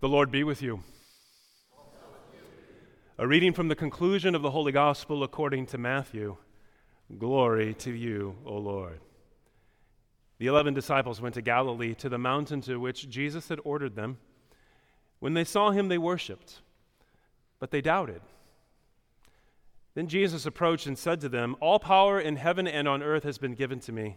The 0.00 0.08
Lord 0.08 0.30
be 0.30 0.44
with 0.44 0.62
you. 0.62 0.84
A 3.18 3.26
reading 3.26 3.52
from 3.52 3.66
the 3.66 3.74
conclusion 3.74 4.36
of 4.36 4.42
the 4.42 4.52
Holy 4.52 4.70
Gospel 4.70 5.24
according 5.24 5.66
to 5.66 5.78
Matthew. 5.78 6.36
Glory 7.18 7.74
to 7.74 7.90
you, 7.90 8.36
O 8.46 8.58
Lord. 8.58 9.00
The 10.38 10.46
eleven 10.46 10.72
disciples 10.72 11.20
went 11.20 11.34
to 11.34 11.42
Galilee, 11.42 11.94
to 11.94 12.08
the 12.08 12.16
mountain 12.16 12.60
to 12.60 12.78
which 12.78 13.08
Jesus 13.08 13.48
had 13.48 13.58
ordered 13.64 13.96
them. 13.96 14.18
When 15.18 15.34
they 15.34 15.42
saw 15.42 15.72
him, 15.72 15.88
they 15.88 15.98
worshiped, 15.98 16.60
but 17.58 17.72
they 17.72 17.80
doubted. 17.80 18.20
Then 19.94 20.06
Jesus 20.06 20.46
approached 20.46 20.86
and 20.86 20.96
said 20.96 21.20
to 21.22 21.28
them, 21.28 21.56
All 21.58 21.80
power 21.80 22.20
in 22.20 22.36
heaven 22.36 22.68
and 22.68 22.86
on 22.86 23.02
earth 23.02 23.24
has 23.24 23.38
been 23.38 23.54
given 23.54 23.80
to 23.80 23.90
me. 23.90 24.16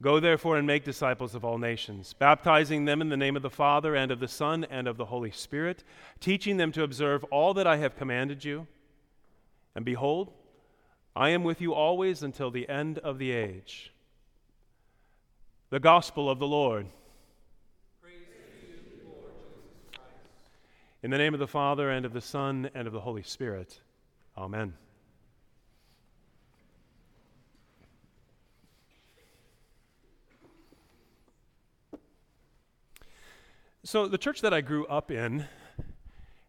Go 0.00 0.20
therefore 0.20 0.56
and 0.56 0.66
make 0.66 0.84
disciples 0.84 1.34
of 1.34 1.44
all 1.44 1.58
nations, 1.58 2.12
baptizing 2.12 2.84
them 2.84 3.00
in 3.00 3.08
the 3.08 3.16
name 3.16 3.34
of 3.34 3.42
the 3.42 3.50
Father 3.50 3.96
and 3.96 4.12
of 4.12 4.20
the 4.20 4.28
Son 4.28 4.64
and 4.70 4.86
of 4.86 4.96
the 4.96 5.06
Holy 5.06 5.32
Spirit, 5.32 5.82
teaching 6.20 6.56
them 6.56 6.70
to 6.72 6.84
observe 6.84 7.24
all 7.24 7.52
that 7.54 7.66
I 7.66 7.78
have 7.78 7.96
commanded 7.96 8.44
you. 8.44 8.68
And 9.74 9.84
behold, 9.84 10.32
I 11.16 11.30
am 11.30 11.42
with 11.42 11.60
you 11.60 11.74
always 11.74 12.22
until 12.22 12.50
the 12.50 12.68
end 12.68 12.98
of 12.98 13.18
the 13.18 13.32
age. 13.32 13.92
The 15.70 15.80
Gospel 15.80 16.30
of 16.30 16.38
the 16.38 16.46
Lord. 16.46 16.86
in 21.02 21.10
the 21.10 21.18
name 21.18 21.34
of 21.34 21.40
the 21.40 21.46
Father 21.46 21.90
and 21.90 22.04
of 22.04 22.12
the 22.12 22.20
Son 22.20 22.70
and 22.74 22.86
of 22.86 22.92
the 22.92 23.00
Holy 23.00 23.22
Spirit. 23.22 23.80
Amen. 24.36 24.74
So, 33.90 34.06
the 34.06 34.18
church 34.18 34.42
that 34.42 34.52
I 34.52 34.60
grew 34.60 34.84
up 34.84 35.10
in 35.10 35.46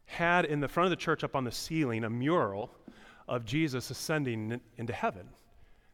had 0.04 0.44
in 0.44 0.60
the 0.60 0.68
front 0.68 0.88
of 0.88 0.90
the 0.90 1.02
church 1.02 1.24
up 1.24 1.38
on 1.38 1.46
the 1.46 1.54
ceiling 1.54 2.04
a 2.04 2.10
mural 2.10 2.70
of 3.30 3.46
Jesus 3.46 3.90
ascending 3.90 4.60
into 4.76 4.92
heaven. 4.92 5.30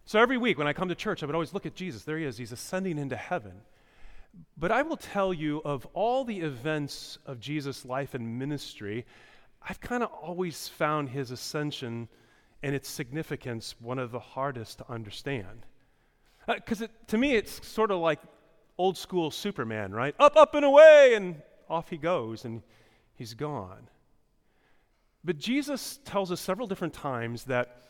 So, 0.05 0.19
every 0.19 0.39
week 0.39 0.57
when 0.57 0.65
I 0.65 0.73
come 0.73 0.89
to 0.89 0.95
church, 0.95 1.21
I 1.21 1.27
would 1.27 1.35
always 1.35 1.53
look 1.53 1.67
at 1.67 1.75
Jesus. 1.75 2.01
There 2.01 2.17
he 2.17 2.25
is, 2.25 2.35
he's 2.35 2.51
ascending 2.51 2.97
into 2.97 3.15
heaven. 3.15 3.61
But 4.57 4.71
I 4.71 4.81
will 4.81 4.97
tell 4.97 5.35
you 5.35 5.61
of 5.63 5.85
all 5.93 6.23
the 6.23 6.39
events 6.39 7.19
of 7.27 7.39
Jesus' 7.39 7.85
life 7.85 8.15
and 8.15 8.39
ministry, 8.39 9.05
I've 9.61 9.79
kind 9.79 10.01
of 10.01 10.09
always 10.09 10.67
found 10.67 11.09
his 11.09 11.29
ascension 11.29 12.07
and 12.63 12.73
its 12.73 12.89
significance 12.89 13.75
one 13.79 13.99
of 13.99 14.09
the 14.09 14.19
hardest 14.19 14.79
to 14.79 14.91
understand. 14.91 15.67
Because 16.47 16.81
uh, 16.81 16.87
to 17.05 17.19
me, 17.19 17.35
it's 17.35 17.67
sort 17.67 17.91
of 17.91 17.99
like 17.99 18.19
old 18.77 18.97
school 18.97 19.31
Superman, 19.31 19.91
right? 19.93 20.15
Up, 20.19 20.35
up, 20.35 20.55
and 20.55 20.65
away, 20.65 21.13
and 21.15 21.41
off 21.69 21.89
he 21.89 21.97
goes, 21.97 22.45
and 22.45 22.61
he's 23.13 23.33
gone. 23.33 23.89
But 25.23 25.37
Jesus 25.37 25.99
tells 26.05 26.31
us 26.31 26.39
several 26.39 26.67
different 26.67 26.93
times 26.93 27.45
that, 27.45 27.81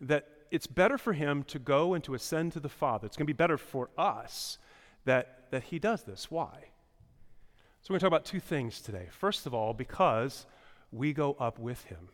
that 0.00 0.28
it's 0.50 0.66
better 0.66 0.96
for 0.96 1.12
him 1.12 1.42
to 1.44 1.58
go 1.58 1.94
and 1.94 2.04
to 2.04 2.14
ascend 2.14 2.52
to 2.52 2.60
the 2.60 2.68
Father. 2.68 3.06
It's 3.06 3.16
going 3.16 3.26
to 3.26 3.32
be 3.32 3.36
better 3.36 3.58
for 3.58 3.90
us 3.98 4.58
that, 5.04 5.50
that 5.50 5.64
he 5.64 5.78
does 5.78 6.04
this. 6.04 6.30
Why? 6.30 6.70
So 7.82 7.92
we're 7.92 7.94
going 7.94 8.00
to 8.00 8.04
talk 8.04 8.08
about 8.08 8.24
two 8.24 8.40
things 8.40 8.80
today. 8.80 9.08
First 9.10 9.46
of 9.46 9.54
all, 9.54 9.74
because 9.74 10.46
we 10.92 11.12
go 11.12 11.36
up 11.40 11.58
with 11.58 11.84
him. 11.84 12.08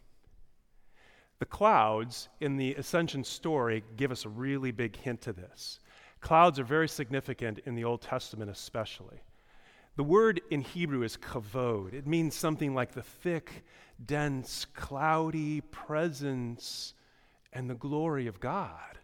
The 1.41 1.47
clouds 1.47 2.29
in 2.41 2.57
the 2.57 2.75
ascension 2.75 3.25
story 3.25 3.83
give 3.97 4.13
us 4.13 4.25
a 4.25 4.29
really 4.29 4.71
big 4.71 4.97
hint 4.97 5.21
to 5.23 5.33
this. 5.33 5.81
Clouds 6.25 6.59
are 6.59 6.65
very 6.65 6.89
significant 6.89 7.59
in 7.67 7.75
the 7.75 7.85
Old 7.85 8.01
Testament, 8.01 8.51
especially. 8.51 9.21
The 9.97 10.03
word 10.03 10.41
in 10.51 10.63
Hebrew 10.63 11.03
is 11.03 11.19
kavod. 11.19 11.93
It 11.93 12.07
means 12.07 12.35
something 12.35 12.75
like 12.75 12.93
the 12.93 13.03
thick, 13.03 13.63
dense, 14.07 14.65
cloudy 14.75 15.61
presence 15.61 16.95
and 17.53 17.69
the 17.69 17.75
glory 17.75 18.27
of 18.27 18.41
God. 18.41 18.99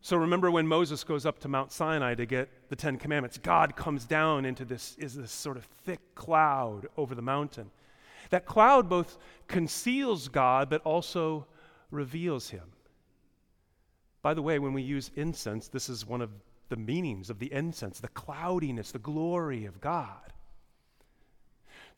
So 0.00 0.16
remember 0.16 0.52
when 0.52 0.68
Moses 0.68 1.02
goes 1.02 1.26
up 1.26 1.40
to 1.40 1.48
Mount 1.48 1.72
Sinai 1.72 2.14
to 2.14 2.26
get 2.26 2.48
the 2.68 2.76
Ten 2.76 2.96
Commandments, 2.96 3.36
God 3.36 3.74
comes 3.74 4.04
down 4.04 4.44
into 4.44 4.64
this, 4.64 4.94
is 4.98 5.16
this 5.16 5.32
sort 5.32 5.56
of 5.56 5.64
thick 5.84 6.14
cloud 6.14 6.86
over 6.96 7.16
the 7.16 7.22
mountain. 7.22 7.72
That 8.30 8.46
cloud 8.46 8.88
both 8.88 9.18
conceals 9.48 10.28
God 10.28 10.70
but 10.70 10.80
also 10.82 11.48
reveals 11.90 12.50
him. 12.50 12.70
By 14.22 14.34
the 14.34 14.42
way, 14.42 14.58
when 14.58 14.72
we 14.72 14.82
use 14.82 15.10
incense, 15.16 15.68
this 15.68 15.88
is 15.88 16.06
one 16.06 16.20
of 16.20 16.30
the 16.68 16.76
meanings 16.76 17.30
of 17.30 17.38
the 17.38 17.52
incense 17.52 18.00
the 18.00 18.08
cloudiness, 18.08 18.92
the 18.92 18.98
glory 18.98 19.64
of 19.64 19.80
God. 19.80 20.32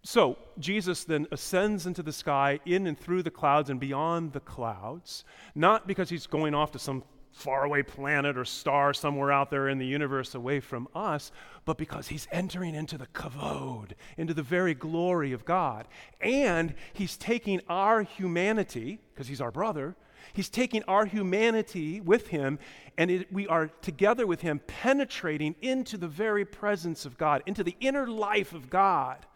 So, 0.03 0.39
Jesus 0.59 1.05
then 1.05 1.27
ascends 1.31 1.87
into 1.87 2.03
the 2.03 2.13
sky, 2.13 2.59
in 2.65 2.87
and 2.87 2.99
through 2.99 3.23
the 3.23 3.31
clouds 3.31 3.69
and 3.69 3.79
beyond 3.79 4.33
the 4.33 4.41
clouds, 4.41 5.25
not 5.55 5.87
because 5.87 6.09
he's 6.09 6.27
going 6.27 6.55
off 6.55 6.73
to 6.73 6.79
some 6.79 7.05
faraway 7.33 7.83
planet 7.83 8.37
or 8.37 8.45
star 8.45 8.95
somewhere 8.95 9.31
out 9.31 9.51
there 9.51 9.69
in 9.69 9.79
the 9.79 9.87
universe 9.87 10.35
away 10.35 10.59
from 10.59 10.89
us, 10.95 11.31
but 11.65 11.77
because 11.77 12.09
he's 12.09 12.27
entering 12.33 12.75
into 12.75 12.97
the 12.97 13.07
kavod, 13.09 13.93
into 14.17 14.33
the 14.33 14.43
very 14.43 14.75
glory 14.75 15.33
of 15.33 15.45
God. 15.45 15.87
And 16.21 16.75
he's 16.95 17.19
taking 17.19 17.61
our 17.69 18.03
humanity, 18.03 19.01
because 19.13 19.29
he's 19.29 19.41
our 19.41 19.53
brother, 19.53 19.97
He's 20.33 20.49
taking 20.49 20.83
our 20.85 21.07
humanity 21.07 22.01
with 22.01 22.29
him, 22.29 22.59
and 22.97 23.11
it, 23.11 23.33
we 23.33 23.47
are 23.47 23.69
together 23.83 24.27
with 24.27 24.41
him, 24.41 24.61
penetrating 24.67 25.55
into 25.61 25.97
the 25.97 26.09
very 26.09 26.45
presence 26.45 27.05
of 27.05 27.19
God, 27.19 27.43
into 27.47 27.65
the 27.65 27.77
inner 27.81 28.07
life 28.07 28.53
of 28.53 28.71
God. 28.71 29.27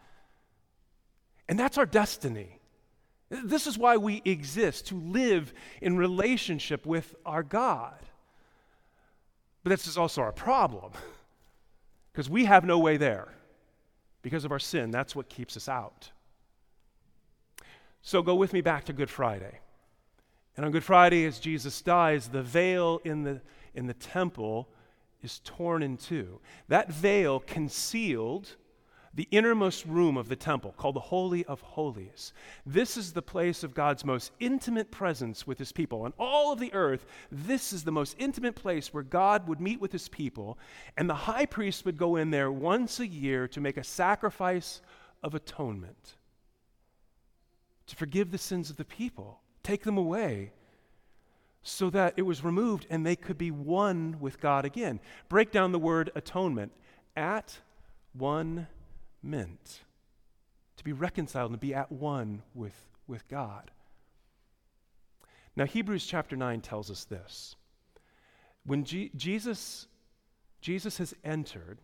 And 1.47 1.59
that's 1.59 1.77
our 1.77 1.85
destiny. 1.85 2.59
This 3.29 3.67
is 3.67 3.77
why 3.77 3.97
we 3.97 4.21
exist, 4.25 4.87
to 4.87 4.95
live 4.95 5.53
in 5.81 5.97
relationship 5.97 6.85
with 6.85 7.15
our 7.25 7.43
God. 7.43 7.97
But 9.63 9.71
this 9.71 9.87
is 9.87 9.97
also 9.97 10.21
our 10.21 10.31
problem, 10.31 10.91
because 12.11 12.29
we 12.29 12.45
have 12.45 12.65
no 12.65 12.79
way 12.79 12.97
there. 12.97 13.29
Because 14.21 14.45
of 14.45 14.51
our 14.51 14.59
sin, 14.59 14.89
that's 14.89 15.15
what 15.15 15.29
keeps 15.29 15.55
us 15.55 15.69
out. 15.69 16.11
So 18.01 18.21
go 18.21 18.35
with 18.35 18.53
me 18.53 18.61
back 18.61 18.85
to 18.85 18.93
Good 18.93 19.09
Friday. 19.09 19.59
And 20.55 20.65
on 20.65 20.71
Good 20.71 20.83
Friday, 20.83 21.25
as 21.25 21.39
Jesus 21.39 21.81
dies, 21.81 22.29
the 22.29 22.43
veil 22.43 23.01
in 23.03 23.23
the, 23.23 23.41
in 23.73 23.87
the 23.87 23.93
temple 23.93 24.69
is 25.21 25.39
torn 25.43 25.83
in 25.83 25.97
two. 25.97 26.39
That 26.69 26.91
veil 26.91 27.41
concealed 27.41 28.55
the 29.13 29.27
innermost 29.31 29.85
room 29.85 30.17
of 30.17 30.27
the 30.27 30.35
temple, 30.35 30.73
called 30.77 30.95
the 30.95 30.99
Holy 30.99 31.45
of 31.45 31.61
Holies. 31.61 32.33
This 32.65 32.97
is 32.97 33.13
the 33.13 33.21
place 33.21 33.63
of 33.63 33.73
God's 33.73 34.03
most 34.03 34.31
intimate 34.39 34.91
presence 34.91 35.47
with 35.47 35.57
his 35.57 35.71
people. 35.71 36.01
On 36.01 36.13
all 36.19 36.51
of 36.51 36.59
the 36.59 36.73
earth, 36.73 37.05
this 37.31 37.71
is 37.71 37.83
the 37.83 37.93
most 37.93 38.15
intimate 38.19 38.55
place 38.55 38.93
where 38.93 39.03
God 39.03 39.47
would 39.47 39.61
meet 39.61 39.79
with 39.79 39.93
his 39.93 40.09
people, 40.09 40.57
and 40.97 41.09
the 41.09 41.15
high 41.15 41.45
priest 41.45 41.85
would 41.85 41.97
go 41.97 42.17
in 42.17 42.29
there 42.29 42.51
once 42.51 42.99
a 42.99 43.07
year 43.07 43.47
to 43.49 43.61
make 43.61 43.77
a 43.77 43.83
sacrifice 43.85 44.81
of 45.23 45.33
atonement, 45.33 46.17
to 47.87 47.95
forgive 47.95 48.31
the 48.31 48.37
sins 48.37 48.69
of 48.69 48.75
the 48.75 48.85
people 48.85 49.39
take 49.65 49.83
them 49.83 49.97
away 49.97 50.51
so 51.63 51.89
that 51.89 52.13
it 52.15 52.21
was 52.21 52.43
removed 52.43 52.85
and 52.89 53.05
they 53.05 53.15
could 53.15 53.37
be 53.37 53.49
one 53.49 54.17
with 54.19 54.39
God 54.39 54.65
again. 54.65 54.99
Break 55.27 55.51
down 55.51 55.71
the 55.71 55.79
word 55.79 56.11
atonement. 56.15 56.71
At 57.17 57.57
one 58.13 58.67
meant 59.23 59.81
to 60.77 60.83
be 60.83 60.93
reconciled 60.93 61.51
and 61.51 61.59
to 61.59 61.65
be 61.65 61.73
at 61.73 61.91
one 61.91 62.43
with, 62.53 62.75
with 63.07 63.27
God. 63.27 63.71
Now, 65.55 65.65
Hebrews 65.65 66.05
chapter 66.05 66.35
9 66.35 66.61
tells 66.61 66.91
us 66.91 67.05
this. 67.05 67.55
When 68.65 68.83
G- 68.83 69.11
Jesus, 69.15 69.87
Jesus 70.61 70.97
has 70.99 71.15
entered, 71.23 71.79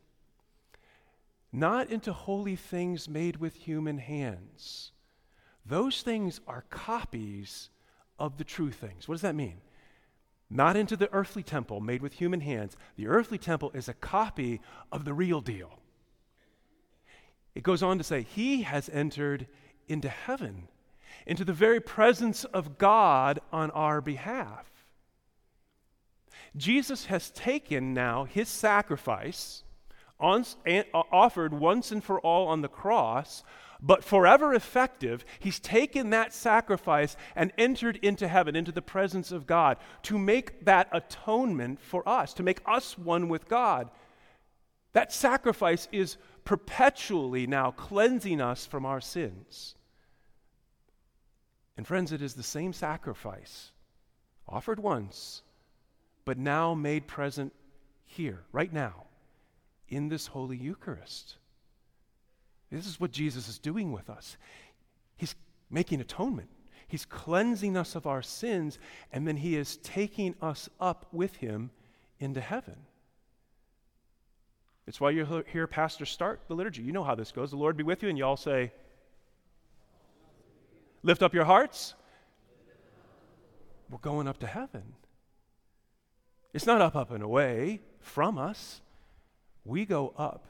not 1.51 1.89
into 1.89 2.13
holy 2.13 2.55
things 2.55 3.09
made 3.09 3.37
with 3.37 3.55
human 3.55 3.97
hands, 3.97 4.91
those 5.65 6.01
things 6.01 6.39
are 6.47 6.65
copies 6.69 7.69
of 8.19 8.37
the 8.37 8.43
true 8.43 8.71
things. 8.71 9.07
What 9.07 9.15
does 9.15 9.21
that 9.21 9.35
mean? 9.35 9.61
Not 10.49 10.75
into 10.75 10.97
the 10.97 11.11
earthly 11.13 11.43
temple 11.43 11.79
made 11.79 12.01
with 12.01 12.13
human 12.13 12.41
hands. 12.41 12.75
The 12.97 13.07
earthly 13.07 13.37
temple 13.37 13.71
is 13.73 13.87
a 13.87 13.93
copy 13.93 14.59
of 14.91 15.05
the 15.05 15.13
real 15.13 15.39
deal. 15.39 15.79
It 17.55 17.63
goes 17.63 17.81
on 17.81 17.97
to 17.97 18.03
say, 18.03 18.23
He 18.23 18.63
has 18.63 18.89
entered 18.89 19.47
into 19.87 20.09
heaven, 20.09 20.67
into 21.25 21.45
the 21.45 21.53
very 21.53 21.79
presence 21.79 22.43
of 22.43 22.77
God 22.77 23.39
on 23.51 23.71
our 23.71 24.01
behalf. 24.01 24.69
Jesus 26.55 27.05
has 27.05 27.31
taken 27.31 27.93
now 27.93 28.25
his 28.25 28.49
sacrifice, 28.49 29.63
on, 30.19 30.45
uh, 30.67 30.83
offered 30.93 31.53
once 31.53 31.91
and 31.91 32.03
for 32.03 32.19
all 32.19 32.47
on 32.47 32.61
the 32.61 32.67
cross, 32.67 33.43
but 33.81 34.03
forever 34.03 34.53
effective, 34.53 35.25
he's 35.39 35.59
taken 35.59 36.11
that 36.11 36.33
sacrifice 36.33 37.17
and 37.35 37.51
entered 37.57 37.97
into 38.03 38.27
heaven, 38.27 38.55
into 38.55 38.71
the 38.71 38.81
presence 38.81 39.31
of 39.31 39.47
God, 39.47 39.77
to 40.03 40.19
make 40.19 40.65
that 40.65 40.87
atonement 40.91 41.79
for 41.79 42.07
us, 42.07 42.33
to 42.35 42.43
make 42.43 42.61
us 42.65 42.97
one 42.97 43.27
with 43.27 43.47
God. 43.47 43.89
That 44.93 45.11
sacrifice 45.11 45.87
is 45.91 46.17
perpetually 46.43 47.47
now 47.47 47.71
cleansing 47.71 48.39
us 48.39 48.65
from 48.65 48.85
our 48.85 49.01
sins. 49.01 49.75
And 51.75 51.87
friends, 51.87 52.11
it 52.11 52.21
is 52.21 52.35
the 52.35 52.43
same 52.43 52.73
sacrifice 52.73 53.71
offered 54.47 54.79
once, 54.79 55.41
but 56.25 56.37
now 56.37 56.73
made 56.73 57.07
present 57.07 57.53
here, 58.05 58.43
right 58.51 58.71
now, 58.71 59.05
in 59.87 60.09
this 60.09 60.27
Holy 60.27 60.57
Eucharist. 60.57 61.37
This 62.71 62.87
is 62.87 62.99
what 62.99 63.11
Jesus 63.11 63.49
is 63.49 63.59
doing 63.59 63.91
with 63.91 64.09
us. 64.09 64.37
He's 65.17 65.35
making 65.69 65.99
atonement. 65.99 66.49
He's 66.87 67.05
cleansing 67.05 67.77
us 67.77 67.95
of 67.95 68.07
our 68.07 68.21
sins, 68.21 68.79
and 69.11 69.27
then 69.27 69.37
He 69.37 69.55
is 69.55 69.77
taking 69.77 70.35
us 70.41 70.69
up 70.79 71.05
with 71.11 71.35
Him 71.37 71.69
into 72.19 72.41
heaven. 72.41 72.77
It's 74.87 74.99
why 74.99 75.11
you 75.11 75.43
hear 75.51 75.67
pastors 75.67 76.09
start 76.09 76.41
the 76.47 76.55
liturgy. 76.55 76.81
You 76.81 76.91
know 76.91 77.03
how 77.03 77.15
this 77.15 77.31
goes. 77.31 77.51
The 77.51 77.57
Lord 77.57 77.77
be 77.77 77.83
with 77.83 78.03
you, 78.03 78.09
and 78.09 78.17
you 78.17 78.25
all 78.25 78.37
say, 78.37 78.71
Lift 81.03 81.23
up 81.23 81.33
your 81.33 81.45
hearts. 81.45 81.93
We're 83.89 83.97
going 83.97 84.27
up 84.27 84.39
to 84.39 84.47
heaven. 84.47 84.93
It's 86.53 86.65
not 86.65 86.81
up, 86.81 86.95
up, 86.95 87.11
and 87.11 87.23
away 87.23 87.81
from 87.99 88.37
us. 88.37 88.81
We 89.65 89.85
go 89.85 90.13
up, 90.17 90.45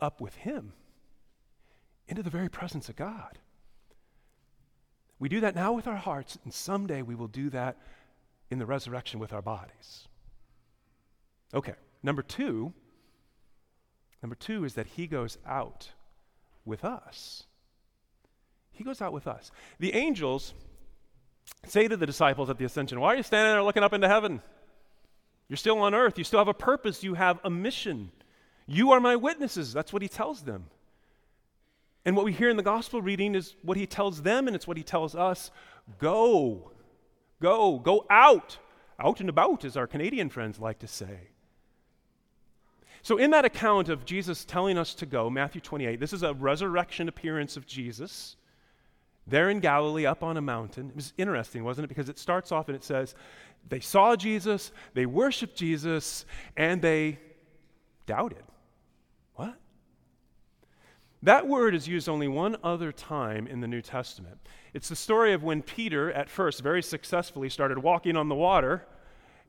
up 0.00 0.20
with 0.20 0.34
Him 0.36 0.72
into 2.10 2.22
the 2.22 2.30
very 2.30 2.48
presence 2.48 2.88
of 2.88 2.96
God. 2.96 3.38
We 5.18 5.28
do 5.28 5.40
that 5.40 5.54
now 5.54 5.72
with 5.72 5.86
our 5.86 5.96
hearts, 5.96 6.38
and 6.44 6.52
someday 6.52 7.02
we 7.02 7.14
will 7.14 7.28
do 7.28 7.50
that 7.50 7.76
in 8.50 8.58
the 8.58 8.66
resurrection 8.66 9.20
with 9.20 9.32
our 9.32 9.42
bodies. 9.42 10.08
Okay, 11.54 11.74
number 12.02 12.22
two, 12.22 12.72
number 14.22 14.34
two 14.34 14.64
is 14.64 14.74
that 14.74 14.88
He 14.88 15.06
goes 15.06 15.38
out 15.46 15.90
with 16.64 16.84
us. 16.84 17.44
He 18.72 18.82
goes 18.82 19.00
out 19.00 19.12
with 19.12 19.26
us. 19.26 19.52
The 19.78 19.94
angels 19.94 20.54
say 21.66 21.86
to 21.86 21.96
the 21.96 22.06
disciples 22.06 22.50
at 22.50 22.58
the 22.58 22.64
ascension, 22.64 22.98
Why 22.98 23.08
are 23.08 23.16
you 23.16 23.22
standing 23.22 23.52
there 23.52 23.62
looking 23.62 23.82
up 23.82 23.92
into 23.92 24.08
heaven? 24.08 24.40
You're 25.48 25.56
still 25.56 25.78
on 25.80 25.94
earth. 25.94 26.16
You 26.16 26.24
still 26.24 26.38
have 26.40 26.48
a 26.48 26.54
purpose. 26.54 27.02
You 27.02 27.14
have 27.14 27.40
a 27.44 27.50
mission. 27.50 28.10
You 28.66 28.92
are 28.92 29.00
my 29.00 29.16
witnesses. 29.16 29.72
That's 29.72 29.92
what 29.92 30.00
he 30.00 30.08
tells 30.08 30.42
them. 30.42 30.66
And 32.04 32.16
what 32.16 32.24
we 32.24 32.32
hear 32.32 32.48
in 32.48 32.56
the 32.56 32.62
gospel 32.62 33.02
reading 33.02 33.34
is 33.34 33.54
what 33.62 33.76
he 33.76 33.86
tells 33.86 34.22
them, 34.22 34.46
and 34.46 34.56
it's 34.56 34.66
what 34.66 34.76
he 34.76 34.82
tells 34.82 35.14
us 35.14 35.50
go, 35.98 36.70
go, 37.40 37.78
go 37.78 38.06
out. 38.08 38.58
Out 38.98 39.20
and 39.20 39.30
about, 39.30 39.64
as 39.64 39.76
our 39.76 39.86
Canadian 39.86 40.28
friends 40.28 40.58
like 40.58 40.78
to 40.80 40.86
say. 40.86 41.28
So, 43.02 43.16
in 43.16 43.30
that 43.30 43.46
account 43.46 43.88
of 43.88 44.04
Jesus 44.04 44.44
telling 44.44 44.76
us 44.76 44.94
to 44.96 45.06
go, 45.06 45.30
Matthew 45.30 45.62
28, 45.62 45.98
this 45.98 46.12
is 46.12 46.22
a 46.22 46.34
resurrection 46.34 47.08
appearance 47.08 47.56
of 47.56 47.66
Jesus 47.66 48.36
there 49.26 49.48
in 49.48 49.60
Galilee 49.60 50.06
up 50.06 50.22
on 50.22 50.36
a 50.36 50.40
mountain. 50.42 50.90
It 50.90 50.96
was 50.96 51.12
interesting, 51.16 51.64
wasn't 51.64 51.86
it? 51.86 51.88
Because 51.88 52.08
it 52.08 52.18
starts 52.18 52.52
off 52.52 52.68
and 52.68 52.76
it 52.76 52.84
says, 52.84 53.14
they 53.68 53.80
saw 53.80 54.16
Jesus, 54.16 54.72
they 54.94 55.06
worshiped 55.06 55.56
Jesus, 55.56 56.24
and 56.56 56.82
they 56.82 57.18
doubted. 58.06 58.42
That 61.22 61.46
word 61.46 61.74
is 61.74 61.86
used 61.86 62.08
only 62.08 62.28
one 62.28 62.56
other 62.64 62.92
time 62.92 63.46
in 63.46 63.60
the 63.60 63.68
New 63.68 63.82
Testament. 63.82 64.38
It's 64.72 64.88
the 64.88 64.96
story 64.96 65.34
of 65.34 65.42
when 65.42 65.60
Peter, 65.60 66.10
at 66.12 66.30
first 66.30 66.62
very 66.62 66.82
successfully, 66.82 67.50
started 67.50 67.78
walking 67.78 68.16
on 68.16 68.28
the 68.28 68.34
water, 68.34 68.86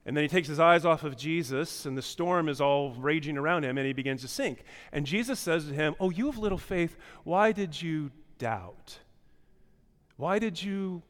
and 0.06 0.18
then 0.18 0.23
he 0.23 0.27
takes 0.27 0.50
his 0.50 0.59
eyes 0.59 0.83
off 0.83 1.03
of 1.03 1.15
Jesus, 1.15 1.85
and 1.85 1.97
the 1.97 2.01
storm 2.01 2.50
is 2.50 2.59
all 2.59 2.94
raging 2.95 3.38
around 3.38 3.63
him, 3.63 3.77
and 3.77 3.88
he 3.88 3.94
begins 3.94 4.21
to 4.21 4.27
sink. 4.27 4.63
And 4.91 5.06
Jesus 5.06 5.39
says 5.39 5.65
to 5.65 5.73
him, 5.73 5.95
Oh, 6.00 6.09
you 6.09 6.25
have 6.25 6.38
little 6.38 6.57
faith, 6.57 6.97
why 7.23 7.51
did 7.53 7.81
you 7.81 8.12
doubt? 8.38 9.00
Why 10.17 10.39
did 10.39 10.62
you 10.62 11.03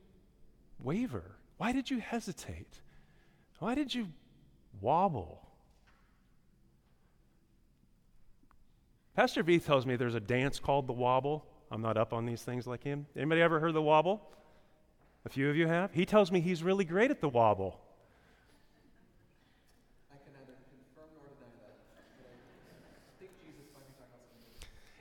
waver? 0.80 1.38
Why 1.58 1.72
did 1.72 1.90
you 1.90 2.00
hesitate? 2.00 2.82
Why 3.60 3.74
did 3.74 3.96
you 3.96 4.10
wobble? 4.80 5.51
Pastor 9.16 9.44
V 9.44 9.60
tells 9.60 9.86
me 9.86 9.96
there's 9.96 10.16
a 10.16 10.20
dance 10.20 10.60
called 10.60 10.88
the 10.88 10.94
wobble. 10.94 11.46
I'm 11.70 11.82
not 11.82 11.98
up 11.98 12.14
on 12.14 12.26
these 12.26 12.42
things 12.44 12.66
like 12.68 12.84
him. 12.84 13.06
Anybody 13.16 13.42
ever 13.42 13.60
heard 13.60 13.74
the 13.74 13.82
wobble? 13.82 14.22
A 15.26 15.30
few 15.30 15.50
of 15.50 15.56
you 15.56 15.68
have. 15.68 15.92
He 15.94 16.06
tells 16.06 16.32
me 16.32 16.42
he's 16.42 16.64
really 16.64 16.86
great 16.86 17.12
at 17.12 17.22
the 17.22 17.30
wobble. 17.30 17.80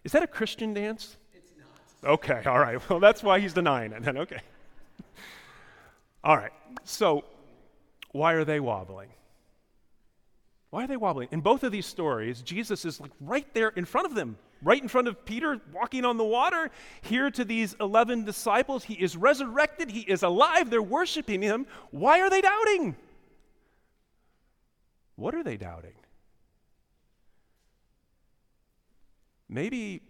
Is 0.03 0.13
that 0.13 0.23
a 0.23 0.27
Christian 0.27 0.73
dance? 0.73 1.17
It's 1.35 1.53
not. 1.59 2.11
Okay, 2.13 2.43
all 2.47 2.59
right. 2.59 2.81
Well, 2.91 3.01
that's 3.01 3.23
why 3.23 3.39
he's 3.39 3.53
denying 3.53 3.93
it 3.93 4.03
then. 4.03 4.17
Okay. 4.19 4.41
All 6.25 6.37
right. 6.37 6.53
So, 6.85 7.25
why 8.13 8.33
are 8.33 8.45
they 8.45 8.61
wobbling? 8.61 9.11
Why 10.71 10.85
are 10.85 10.87
they 10.87 10.97
wobbling? 10.97 11.29
In 11.33 11.41
both 11.41 11.65
of 11.65 11.73
these 11.73 11.87
stories, 11.87 12.43
Jesus 12.43 12.85
is 12.85 13.01
like 13.01 13.11
right 13.21 13.47
there 13.55 13.71
in 13.71 13.85
front 13.85 14.07
of 14.07 14.15
them, 14.15 14.39
right 14.63 14.81
in 14.81 14.87
front 14.87 15.09
of 15.09 15.25
Peter 15.25 15.61
walking 15.73 16.05
on 16.05 16.17
the 16.17 16.25
water. 16.25 16.71
Here 17.03 17.29
to 17.31 17.45
these 17.45 17.75
11 17.81 18.25
disciples, 18.25 18.85
he 18.85 18.95
is 18.95 19.17
resurrected, 19.17 19.91
he 19.91 20.03
is 20.03 20.23
alive, 20.23 20.71
they're 20.71 20.81
worshiping 20.81 21.43
him. 21.43 21.67
Why 21.91 22.21
are 22.21 22.31
they 22.31 22.41
doubting? 22.41 22.95
What 25.17 25.35
are 25.35 25.43
they 25.43 25.57
doubting? 25.57 25.95
Maybe 29.49 30.03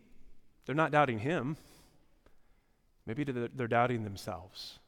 they're 0.67 0.75
not 0.75 0.93
doubting 0.93 1.21
him. 1.21 1.57
Maybe 3.07 3.25
they're 3.25 3.67
doubting 3.67 4.05
themselves. 4.05 4.80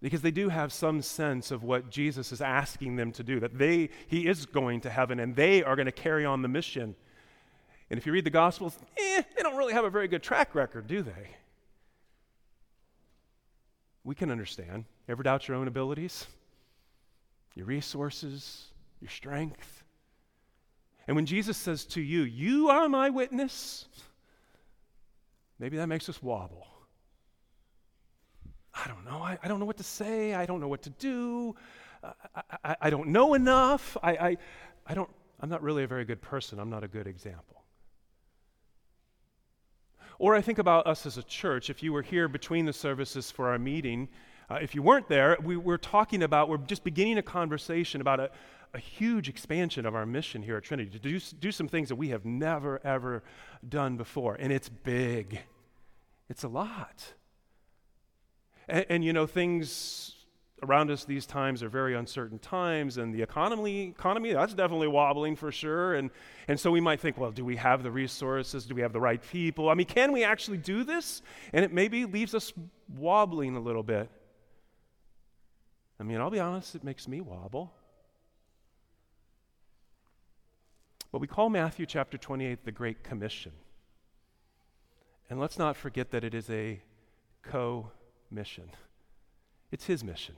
Because 0.00 0.22
they 0.22 0.30
do 0.30 0.48
have 0.48 0.72
some 0.72 1.02
sense 1.02 1.50
of 1.50 1.62
what 1.62 1.90
Jesus 1.90 2.32
is 2.32 2.40
asking 2.40 2.96
them 2.96 3.12
to 3.12 3.22
do, 3.22 3.38
that 3.40 3.58
they, 3.58 3.90
he 4.06 4.26
is 4.26 4.46
going 4.46 4.80
to 4.82 4.90
heaven 4.90 5.20
and 5.20 5.36
they 5.36 5.62
are 5.62 5.76
going 5.76 5.86
to 5.86 5.92
carry 5.92 6.24
on 6.24 6.40
the 6.40 6.48
mission. 6.48 6.94
And 7.90 7.98
if 7.98 8.06
you 8.06 8.12
read 8.12 8.24
the 8.24 8.30
Gospels, 8.30 8.78
eh, 8.96 9.22
they 9.36 9.42
don't 9.42 9.56
really 9.56 9.74
have 9.74 9.84
a 9.84 9.90
very 9.90 10.08
good 10.08 10.22
track 10.22 10.54
record, 10.54 10.86
do 10.86 11.02
they? 11.02 11.36
We 14.02 14.14
can 14.14 14.30
understand. 14.30 14.86
Ever 15.06 15.22
doubt 15.22 15.48
your 15.48 15.58
own 15.58 15.68
abilities, 15.68 16.26
your 17.54 17.66
resources, 17.66 18.68
your 19.00 19.10
strength? 19.10 19.82
And 21.06 21.14
when 21.14 21.26
Jesus 21.26 21.58
says 21.58 21.84
to 21.86 22.00
you, 22.00 22.22
You 22.22 22.70
are 22.70 22.88
my 22.88 23.10
witness, 23.10 23.84
maybe 25.58 25.76
that 25.76 25.88
makes 25.88 26.08
us 26.08 26.22
wobble. 26.22 26.66
Know. 29.10 29.22
I, 29.22 29.38
I 29.42 29.48
don't 29.48 29.58
know 29.58 29.66
what 29.66 29.78
to 29.78 29.82
say. 29.82 30.34
I 30.34 30.46
don't 30.46 30.60
know 30.60 30.68
what 30.68 30.82
to 30.82 30.90
do. 30.90 31.56
I, 32.02 32.42
I, 32.64 32.76
I, 32.82 32.90
don't 32.90 33.08
know 33.08 33.34
enough. 33.34 33.96
I, 34.02 34.12
I, 34.12 34.36
I 34.86 34.94
don't, 34.94 35.10
I'm 35.40 35.48
not 35.48 35.62
really 35.62 35.82
a 35.82 35.86
very 35.86 36.04
good 36.04 36.20
person. 36.20 36.60
I'm 36.60 36.70
not 36.70 36.84
a 36.84 36.88
good 36.88 37.06
example. 37.06 37.64
Or 40.20 40.36
I 40.36 40.40
think 40.42 40.58
about 40.58 40.86
us 40.86 41.06
as 41.06 41.18
a 41.18 41.22
church. 41.24 41.70
If 41.70 41.82
you 41.82 41.92
were 41.92 42.02
here 42.02 42.28
between 42.28 42.66
the 42.66 42.72
services 42.72 43.30
for 43.30 43.48
our 43.48 43.58
meeting, 43.58 44.08
uh, 44.48 44.58
if 44.62 44.74
you 44.74 44.82
weren't 44.82 45.08
there, 45.08 45.36
we 45.42 45.56
were 45.56 45.78
talking 45.78 46.22
about, 46.22 46.48
we're 46.48 46.58
just 46.58 46.84
beginning 46.84 47.18
a 47.18 47.22
conversation 47.22 48.00
about 48.00 48.20
a, 48.20 48.30
a 48.74 48.78
huge 48.78 49.28
expansion 49.28 49.86
of 49.86 49.94
our 49.94 50.06
mission 50.06 50.42
here 50.42 50.56
at 50.56 50.62
Trinity 50.62 50.90
to 50.90 50.98
do, 50.98 51.18
do 51.40 51.50
some 51.50 51.66
things 51.66 51.88
that 51.88 51.96
we 51.96 52.10
have 52.10 52.24
never, 52.24 52.80
ever 52.84 53.24
done 53.68 53.96
before. 53.96 54.36
And 54.38 54.52
it's 54.52 54.68
big, 54.68 55.40
it's 56.28 56.44
a 56.44 56.48
lot. 56.48 57.14
And, 58.68 58.86
and, 58.88 59.04
you 59.04 59.12
know, 59.12 59.26
things 59.26 60.14
around 60.62 60.90
us 60.90 61.04
these 61.04 61.26
times 61.26 61.62
are 61.62 61.68
very 61.68 61.94
uncertain 61.94 62.38
times, 62.38 62.98
and 62.98 63.14
the 63.14 63.22
economy, 63.22 63.88
economy 63.88 64.32
that's 64.32 64.54
definitely 64.54 64.88
wobbling 64.88 65.36
for 65.36 65.50
sure. 65.50 65.94
And, 65.94 66.10
and 66.48 66.58
so 66.58 66.70
we 66.70 66.80
might 66.80 67.00
think, 67.00 67.16
well, 67.18 67.30
do 67.30 67.44
we 67.44 67.56
have 67.56 67.82
the 67.82 67.90
resources? 67.90 68.66
Do 68.66 68.74
we 68.74 68.82
have 68.82 68.92
the 68.92 69.00
right 69.00 69.22
people? 69.30 69.68
I 69.68 69.74
mean, 69.74 69.86
can 69.86 70.12
we 70.12 70.24
actually 70.24 70.58
do 70.58 70.84
this? 70.84 71.22
And 71.52 71.64
it 71.64 71.72
maybe 71.72 72.04
leaves 72.04 72.34
us 72.34 72.52
wobbling 72.96 73.56
a 73.56 73.60
little 73.60 73.82
bit. 73.82 74.10
I 75.98 76.02
mean, 76.02 76.18
I'll 76.18 76.30
be 76.30 76.40
honest, 76.40 76.74
it 76.74 76.84
makes 76.84 77.06
me 77.06 77.20
wobble. 77.20 77.72
But 81.12 81.20
we 81.20 81.26
call 81.26 81.50
Matthew 81.50 81.86
chapter 81.86 82.16
28 82.16 82.64
the 82.64 82.72
Great 82.72 83.02
Commission. 83.02 83.52
And 85.28 85.40
let's 85.40 85.58
not 85.58 85.76
forget 85.76 86.10
that 86.12 86.24
it 86.24 86.34
is 86.34 86.48
a 86.50 86.80
co 87.42 87.90
mission. 88.30 88.70
It's 89.70 89.86
his 89.86 90.02
mission. 90.02 90.34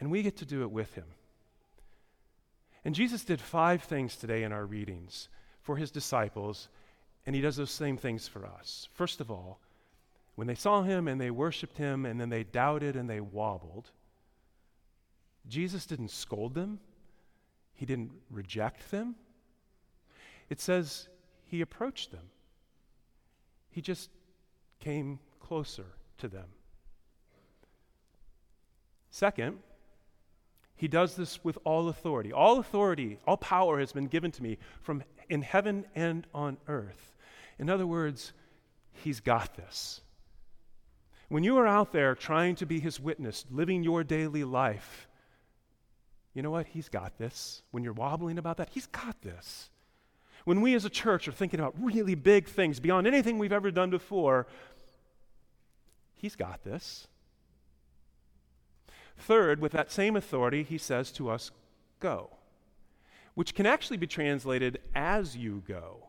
And 0.00 0.10
we 0.10 0.22
get 0.22 0.36
to 0.38 0.44
do 0.44 0.62
it 0.62 0.70
with 0.70 0.94
him. 0.94 1.06
And 2.84 2.94
Jesus 2.94 3.24
did 3.24 3.40
five 3.40 3.82
things 3.84 4.16
today 4.16 4.42
in 4.42 4.52
our 4.52 4.66
readings 4.66 5.28
for 5.60 5.76
his 5.76 5.90
disciples, 5.90 6.68
and 7.24 7.36
he 7.36 7.42
does 7.42 7.56
those 7.56 7.70
same 7.70 7.96
things 7.96 8.26
for 8.26 8.44
us. 8.44 8.88
First 8.94 9.20
of 9.20 9.30
all, 9.30 9.60
when 10.34 10.48
they 10.48 10.54
saw 10.56 10.82
him 10.82 11.06
and 11.06 11.20
they 11.20 11.30
worshiped 11.30 11.78
him 11.78 12.04
and 12.04 12.20
then 12.20 12.30
they 12.30 12.42
doubted 12.42 12.96
and 12.96 13.08
they 13.08 13.20
wobbled, 13.20 13.90
Jesus 15.48 15.86
didn't 15.86 16.10
scold 16.10 16.54
them, 16.54 16.80
he 17.74 17.86
didn't 17.86 18.10
reject 18.30 18.90
them. 18.90 19.14
It 20.50 20.60
says 20.60 21.08
he 21.46 21.60
approached 21.60 22.10
them, 22.10 22.30
he 23.70 23.80
just 23.80 24.10
came 24.80 25.20
closer 25.38 25.86
to 26.22 26.28
them. 26.28 26.46
Second, 29.10 29.58
he 30.74 30.88
does 30.88 31.14
this 31.14 31.44
with 31.44 31.58
all 31.64 31.88
authority. 31.88 32.32
All 32.32 32.58
authority, 32.58 33.18
all 33.26 33.36
power 33.36 33.78
has 33.78 33.92
been 33.92 34.06
given 34.06 34.32
to 34.32 34.42
me 34.42 34.58
from 34.80 35.04
in 35.28 35.42
heaven 35.42 35.84
and 35.94 36.26
on 36.34 36.56
earth. 36.66 37.14
In 37.58 37.68
other 37.68 37.86
words, 37.86 38.32
he's 38.92 39.20
got 39.20 39.54
this. 39.54 40.00
When 41.28 41.44
you 41.44 41.56
are 41.58 41.66
out 41.66 41.92
there 41.92 42.14
trying 42.14 42.56
to 42.56 42.66
be 42.66 42.80
his 42.80 42.98
witness, 42.98 43.44
living 43.50 43.84
your 43.84 44.02
daily 44.04 44.44
life, 44.44 45.08
you 46.34 46.42
know 46.42 46.50
what? 46.50 46.66
He's 46.66 46.88
got 46.88 47.18
this. 47.18 47.62
When 47.70 47.84
you're 47.84 47.92
wobbling 47.92 48.38
about 48.38 48.56
that, 48.56 48.70
he's 48.70 48.86
got 48.86 49.20
this. 49.22 49.70
When 50.44 50.60
we 50.60 50.74
as 50.74 50.84
a 50.84 50.90
church 50.90 51.28
are 51.28 51.32
thinking 51.32 51.60
about 51.60 51.74
really 51.80 52.14
big 52.14 52.48
things 52.48 52.80
beyond 52.80 53.06
anything 53.06 53.38
we've 53.38 53.52
ever 53.52 53.70
done 53.70 53.90
before, 53.90 54.46
he's 56.22 56.36
got 56.36 56.64
this. 56.64 57.08
Third, 59.18 59.60
with 59.60 59.72
that 59.72 59.90
same 59.90 60.16
authority, 60.16 60.62
he 60.62 60.78
says 60.78 61.12
to 61.12 61.28
us, 61.28 61.50
Go, 62.00 62.30
which 63.34 63.54
can 63.54 63.66
actually 63.66 63.98
be 63.98 64.06
translated 64.06 64.80
as 64.94 65.36
you 65.36 65.62
go. 65.68 66.08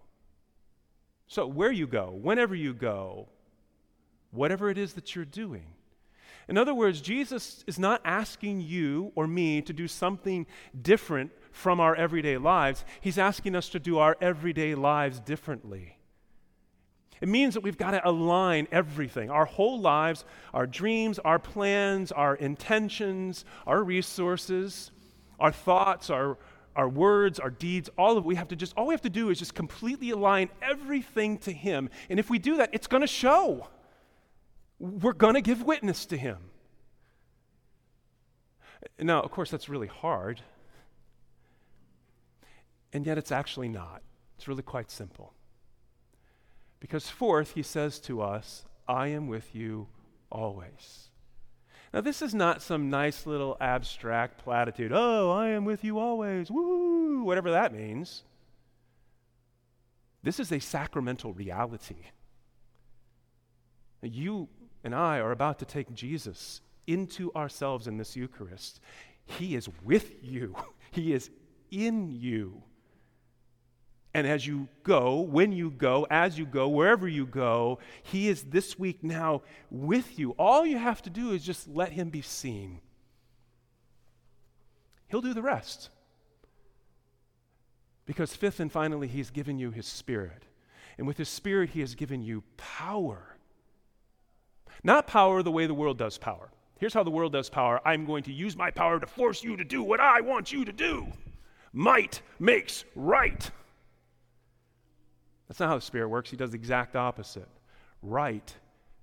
So, 1.28 1.46
where 1.46 1.72
you 1.72 1.88
go, 1.88 2.12
whenever 2.12 2.56
you 2.56 2.74
go, 2.74 3.28
whatever 4.32 4.70
it 4.70 4.78
is 4.78 4.94
that 4.94 5.16
you're 5.16 5.26
doing. 5.26 5.66
In 6.48 6.58
other 6.58 6.74
words, 6.74 7.02
Jesus 7.02 7.64
is 7.68 7.80
not 7.80 8.02
asking 8.04 8.62
you 8.62 9.12
or 9.16 9.28
me 9.28 9.62
to 9.62 9.74
do 9.74 9.88
something 9.88 10.46
different 10.80 11.32
from 11.52 11.80
our 11.80 11.96
everyday 11.96 12.38
lives. 12.38 12.84
He's 13.00 13.18
asking 13.18 13.56
us 13.56 13.70
to 13.70 13.80
do 13.80 13.98
our 13.98 14.18
everyday 14.20 14.76
lives 14.76 15.20
differently. 15.20 15.98
It 17.24 17.30
means 17.30 17.54
that 17.54 17.62
we've 17.62 17.78
got 17.78 17.92
to 17.92 18.06
align 18.06 18.68
everything 18.70 19.30
our 19.30 19.46
whole 19.46 19.80
lives, 19.80 20.26
our 20.54 20.68
dreams, 20.68 21.20
our 21.20 21.40
plans, 21.40 22.12
our 22.12 22.36
intentions, 22.36 23.46
our 23.66 23.82
resources, 23.82 24.92
our 25.40 25.54
thoughts, 25.54 26.10
our, 26.10 26.38
our 26.76 26.90
words, 26.90 27.40
our 27.40 27.50
deeds, 27.50 27.90
all 27.98 28.18
of. 28.18 28.26
We 28.26 28.36
have 28.36 28.50
to 28.50 28.58
just, 28.58 28.74
all 28.76 28.88
we 28.88 28.94
have 28.94 29.04
to 29.04 29.10
do 29.10 29.30
is 29.30 29.40
just 29.40 29.56
completely 29.56 30.10
align 30.10 30.50
everything 30.62 31.38
to 31.38 31.54
Him. 31.54 31.90
And 32.10 32.20
if 32.20 32.30
we 32.30 32.40
do 32.40 32.58
that, 32.58 32.72
it's 32.74 32.88
going 32.88 33.00
to 33.00 33.08
show. 33.08 33.70
We're 34.78 35.14
going 35.14 35.36
to 35.36 35.42
give 35.42 35.64
witness 35.64 36.06
to 36.08 36.18
Him. 36.18 36.40
Now, 39.00 39.22
of 39.22 39.32
course, 39.32 39.50
that's 39.50 39.70
really 39.70 39.88
hard. 39.88 40.42
And 42.92 43.08
yet, 43.08 43.18
it's 43.18 43.32
actually 43.32 43.70
not. 43.70 44.02
It's 44.36 44.50
really 44.50 44.62
quite 44.62 44.92
simple. 44.92 45.34
Because, 46.84 47.08
fourth, 47.08 47.54
he 47.54 47.64
says 47.64 47.98
to 48.02 48.22
us, 48.22 48.66
I 48.90 49.08
am 49.08 49.28
with 49.28 49.56
you 49.56 49.88
always. 50.30 51.08
Now, 51.94 52.02
this 52.02 52.22
is 52.22 52.36
not 52.36 52.62
some 52.62 52.90
nice 52.90 53.26
little 53.26 53.56
abstract 53.62 54.44
platitude. 54.44 54.92
Oh, 54.94 55.32
I 55.32 55.48
am 55.52 55.64
with 55.64 55.86
you 55.86 55.98
always. 55.98 56.52
Woo, 56.52 57.24
whatever 57.24 57.52
that 57.52 57.74
means. 57.74 58.24
This 60.24 60.42
is 60.42 60.52
a 60.52 60.60
sacramental 60.60 61.32
reality. 61.32 62.08
You 64.02 64.50
and 64.84 64.94
I 64.94 65.20
are 65.20 65.32
about 65.32 65.60
to 65.60 65.66
take 65.66 65.94
Jesus 65.94 66.60
into 66.86 67.34
ourselves 67.34 67.88
in 67.88 67.96
this 67.96 68.18
Eucharist. 68.18 68.82
He 69.26 69.56
is 69.56 69.70
with 69.86 70.22
you, 70.22 70.54
He 70.92 71.14
is 71.14 71.30
in 71.72 72.12
you. 72.12 72.62
And 74.14 74.28
as 74.28 74.46
you 74.46 74.68
go, 74.84 75.22
when 75.22 75.52
you 75.52 75.72
go, 75.72 76.06
as 76.10 76.38
you 76.38 76.46
go, 76.46 76.68
wherever 76.68 77.08
you 77.08 77.26
go, 77.26 77.80
He 78.04 78.30
is 78.30 78.44
this 78.44 78.78
week 78.78 79.04
now 79.04 79.42
with 79.72 80.20
you. 80.20 80.32
All 80.32 80.66
you 80.66 80.78
have 80.78 81.02
to 81.04 81.10
do 81.10 81.32
is 81.32 81.44
just 81.44 81.68
let 81.68 81.92
Him 81.92 82.10
be 82.10 82.22
seen. 82.22 82.80
He'll 85.08 85.22
do 85.22 85.34
the 85.34 85.42
rest. 85.42 85.90
Because, 88.06 88.36
fifth 88.36 88.60
and 88.60 88.72
finally, 88.72 89.08
He's 89.08 89.32
given 89.32 89.58
you 89.58 89.72
His 89.72 89.88
Spirit. 89.88 90.44
And 90.98 91.08
with 91.08 91.18
His 91.18 91.30
Spirit, 91.30 91.72
He 91.72 91.80
has 91.80 91.96
given 91.96 92.22
you 92.22 92.44
power. 92.58 93.38
Not 94.84 95.08
power 95.08 95.42
the 95.42 95.52
way 95.52 95.66
the 95.66 95.74
world 95.74 95.98
does 95.98 96.20
power. 96.20 96.52
Here's 96.78 96.94
how 96.94 97.04
the 97.04 97.10
world 97.10 97.32
does 97.32 97.50
power 97.50 97.82
I'm 97.86 98.06
going 98.06 98.24
to 98.24 98.34
use 98.34 98.58
my 98.58 98.70
power 98.70 99.00
to 99.00 99.08
force 99.08 99.44
you 99.44 99.58
to 99.58 99.64
do 99.64 99.82
what 99.82 100.00
I 100.00 100.22
want 100.22 100.52
you 100.52 100.66
to 100.66 100.72
do. 100.72 101.08
Might 101.72 102.22
makes 102.40 102.86
right. 102.96 103.50
That's 105.54 105.60
not 105.60 105.70
how 105.70 105.76
the 105.76 105.82
Spirit 105.82 106.08
works. 106.08 106.32
He 106.32 106.36
does 106.36 106.50
the 106.50 106.56
exact 106.56 106.96
opposite. 106.96 107.48
Right 108.02 108.52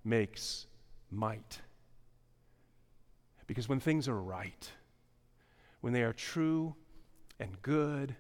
makes 0.03 0.67
might. 1.09 1.61
Because 3.47 3.69
when 3.69 3.79
things 3.79 4.09
are 4.09 4.21
right, 4.21 4.69
when 5.81 5.93
they 5.93 6.03
are 6.03 6.13
true 6.13 6.75
and 7.39 7.63
good 7.63 8.17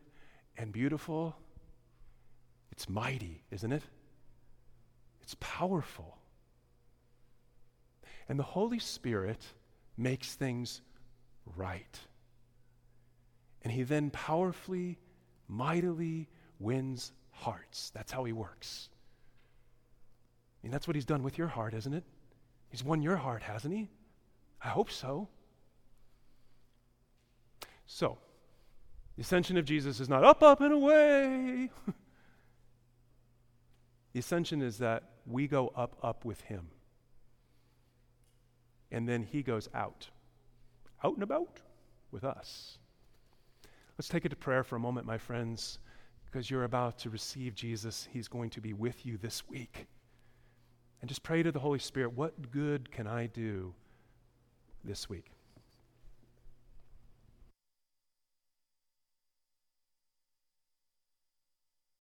and 0.56 0.70
beautiful, 0.70 1.34
it's 2.70 2.88
mighty, 2.88 3.42
isn't 3.50 3.72
it? 3.72 3.82
It's 5.22 5.34
powerful. 5.40 6.16
And 8.28 8.38
the 8.38 8.44
Holy 8.44 8.78
Spirit 8.78 9.44
makes 9.96 10.34
things 10.34 10.82
right. 11.56 11.98
And 13.62 13.72
He 13.72 13.82
then 13.82 14.10
powerfully, 14.10 15.00
mightily 15.48 16.28
wins 16.60 17.10
hearts. 17.40 17.90
That's 17.90 18.12
how 18.12 18.24
he 18.24 18.32
works. 18.32 18.88
I 20.62 20.66
mean, 20.66 20.72
that's 20.72 20.86
what 20.86 20.94
he's 20.94 21.04
done 21.04 21.22
with 21.22 21.38
your 21.38 21.48
heart, 21.48 21.74
isn't 21.74 21.92
it? 21.92 22.04
He's 22.68 22.84
won 22.84 23.02
your 23.02 23.16
heart, 23.16 23.42
hasn't 23.42 23.74
he? 23.74 23.88
I 24.62 24.68
hope 24.68 24.90
so. 24.90 25.28
So, 27.86 28.18
the 29.16 29.22
ascension 29.22 29.56
of 29.56 29.64
Jesus 29.64 30.00
is 30.00 30.08
not 30.08 30.22
up, 30.22 30.42
up, 30.42 30.60
and 30.60 30.72
away. 30.72 31.70
the 34.12 34.20
ascension 34.20 34.62
is 34.62 34.78
that 34.78 35.04
we 35.26 35.48
go 35.48 35.72
up, 35.74 35.96
up 36.02 36.24
with 36.24 36.42
him. 36.42 36.68
And 38.92 39.08
then 39.08 39.22
he 39.22 39.42
goes 39.42 39.68
out, 39.74 40.08
out 41.02 41.14
and 41.14 41.22
about 41.22 41.60
with 42.10 42.24
us. 42.24 42.78
Let's 43.96 44.08
take 44.08 44.24
it 44.24 44.30
to 44.30 44.36
prayer 44.36 44.62
for 44.62 44.76
a 44.76 44.80
moment, 44.80 45.06
my 45.06 45.18
friends 45.18 45.78
because 46.30 46.50
you're 46.50 46.64
about 46.64 46.98
to 46.98 47.10
receive 47.10 47.54
Jesus. 47.54 48.08
He's 48.12 48.28
going 48.28 48.50
to 48.50 48.60
be 48.60 48.72
with 48.72 49.04
you 49.04 49.16
this 49.16 49.48
week. 49.48 49.86
And 51.00 51.08
just 51.08 51.22
pray 51.22 51.42
to 51.42 51.50
the 51.50 51.58
Holy 51.58 51.78
Spirit, 51.78 52.12
what 52.12 52.50
good 52.50 52.92
can 52.92 53.06
I 53.06 53.26
do 53.26 53.74
this 54.84 55.08
week? 55.08 55.30